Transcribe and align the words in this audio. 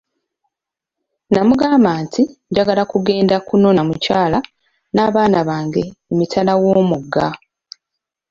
N'amugamba 1.31 1.91
nti, 2.03 2.23
njagala 2.49 2.83
kugenda 2.91 3.35
kunona 3.47 3.81
mukyala 3.89 4.39
n'abaana 4.93 5.39
bange 5.49 5.83
emitala 6.11 6.53
wo'mugga. 6.61 7.27